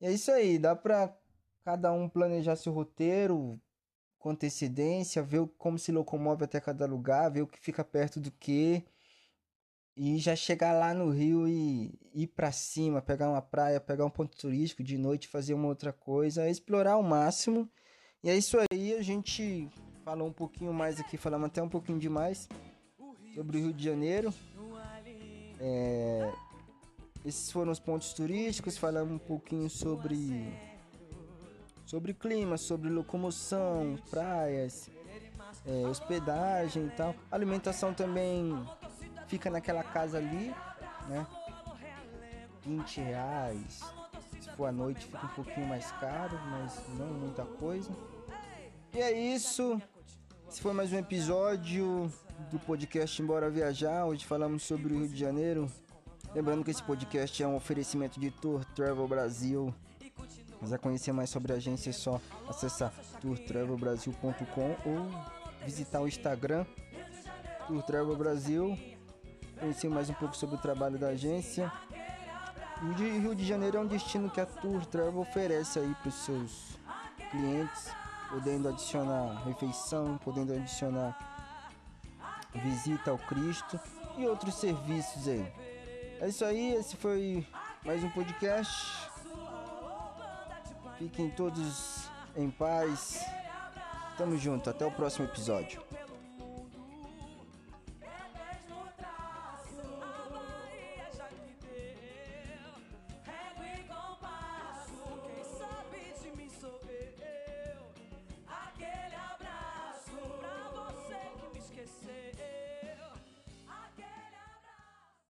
E 0.00 0.06
é 0.06 0.12
isso 0.12 0.32
aí, 0.32 0.58
dá 0.58 0.74
pra 0.74 1.16
cada 1.64 1.92
um 1.92 2.08
planejar 2.08 2.56
seu 2.56 2.72
roteiro 2.72 3.60
com 4.18 4.30
antecedência, 4.30 5.22
ver 5.22 5.46
como 5.58 5.78
se 5.78 5.92
locomove 5.92 6.44
até 6.44 6.60
cada 6.60 6.86
lugar, 6.86 7.30
ver 7.30 7.42
o 7.42 7.46
que 7.46 7.58
fica 7.58 7.84
perto 7.84 8.20
do 8.20 8.30
que. 8.32 8.84
E 9.96 10.18
já 10.18 10.34
chegar 10.34 10.72
lá 10.72 10.94
no 10.94 11.10
Rio 11.10 11.46
e 11.46 11.98
ir 12.14 12.26
pra 12.28 12.50
cima, 12.50 13.02
pegar 13.02 13.28
uma 13.28 13.42
praia, 13.42 13.78
pegar 13.78 14.06
um 14.06 14.10
ponto 14.10 14.36
turístico 14.36 14.82
de 14.82 14.96
noite, 14.96 15.28
fazer 15.28 15.52
uma 15.52 15.68
outra 15.68 15.92
coisa, 15.92 16.48
explorar 16.48 16.92
ao 16.92 17.02
máximo. 17.02 17.68
E 18.24 18.30
é 18.30 18.36
isso 18.36 18.56
aí, 18.70 18.94
a 18.94 19.02
gente 19.02 19.68
falou 20.04 20.28
um 20.28 20.32
pouquinho 20.32 20.72
mais 20.72 20.98
aqui, 20.98 21.16
falamos 21.16 21.48
até 21.48 21.62
um 21.62 21.68
pouquinho 21.68 21.98
demais 21.98 22.48
sobre 23.34 23.58
o 23.58 23.60
Rio 23.60 23.72
de 23.72 23.84
Janeiro. 23.84 24.32
É, 25.60 26.32
esses 27.24 27.52
foram 27.52 27.70
os 27.70 27.78
pontos 27.78 28.12
turísticos, 28.12 28.78
falamos 28.78 29.14
um 29.14 29.18
pouquinho 29.18 29.68
sobre 29.68 30.52
sobre 31.84 32.14
clima, 32.14 32.56
sobre 32.56 32.88
locomoção, 32.88 33.96
praias, 34.10 34.90
é, 35.66 35.86
hospedagem 35.86 36.86
e 36.86 36.90
tal. 36.90 37.14
Alimentação 37.30 37.92
também 37.92 38.50
fica 39.32 39.48
naquela 39.48 39.82
casa 39.82 40.18
ali, 40.18 40.54
né? 41.08 41.26
20 42.66 43.00
reais. 43.00 43.80
Se 44.38 44.50
for 44.50 44.66
à 44.66 44.72
noite 44.72 45.06
fica 45.06 45.24
um 45.24 45.28
pouquinho 45.30 45.66
mais 45.66 45.90
caro, 45.92 46.38
mas 46.50 46.78
não 46.98 47.06
muita 47.06 47.42
coisa. 47.42 47.90
E 48.92 49.00
é 49.00 49.10
isso. 49.10 49.80
Esse 50.46 50.60
foi 50.60 50.74
mais 50.74 50.92
um 50.92 50.98
episódio 50.98 52.12
do 52.50 52.58
podcast 52.58 53.22
Embora 53.22 53.48
Viajar, 53.48 54.04
onde 54.04 54.26
falamos 54.26 54.64
sobre 54.64 54.92
o 54.92 54.98
Rio 54.98 55.08
de 55.08 55.18
Janeiro. 55.18 55.66
Lembrando 56.34 56.62
que 56.62 56.70
esse 56.70 56.82
podcast 56.82 57.42
é 57.42 57.46
um 57.48 57.56
oferecimento 57.56 58.20
de 58.20 58.30
Tour 58.30 58.62
Travel 58.74 59.08
Brasil. 59.08 59.74
Quiser 60.60 60.78
conhecer 60.78 61.12
mais 61.12 61.30
sobre 61.30 61.54
a 61.54 61.56
agência 61.56 61.88
é 61.88 61.94
só 61.94 62.20
acessar 62.46 62.92
tourtravelbrasil.com 63.22 64.76
ou 64.84 65.64
visitar 65.64 66.02
o 66.02 66.06
Instagram 66.06 66.66
Tour 67.66 67.82
Travel 67.82 68.14
Brasil. 68.14 68.91
Conhecer 69.62 69.88
mais 69.88 70.10
um 70.10 70.14
pouco 70.14 70.36
sobre 70.36 70.56
o 70.56 70.58
trabalho 70.58 70.98
da 70.98 71.10
agência. 71.10 71.70
O 72.82 72.92
Rio 72.94 73.32
de 73.32 73.46
Janeiro 73.46 73.76
é 73.76 73.80
um 73.80 73.86
destino 73.86 74.28
que 74.28 74.40
a 74.40 74.44
Tour 74.44 74.84
Travel 74.86 75.20
oferece 75.20 75.78
aí 75.78 75.94
para 76.02 76.08
os 76.08 76.16
seus 76.16 76.76
clientes, 77.30 77.88
podendo 78.28 78.68
adicionar 78.68 79.40
refeição, 79.44 80.18
podendo 80.24 80.52
adicionar 80.52 81.16
visita 82.52 83.12
ao 83.12 83.18
Cristo 83.18 83.78
e 84.18 84.26
outros 84.26 84.56
serviços 84.56 85.28
aí. 85.28 85.52
É 86.20 86.28
isso 86.28 86.44
aí, 86.44 86.74
esse 86.74 86.96
foi 86.96 87.46
mais 87.84 88.02
um 88.02 88.10
podcast. 88.10 89.08
Fiquem 90.98 91.30
todos 91.30 92.10
em 92.34 92.50
paz. 92.50 93.24
Tamo 94.18 94.36
junto, 94.36 94.68
até 94.68 94.84
o 94.84 94.90
próximo 94.90 95.24
episódio. 95.26 95.80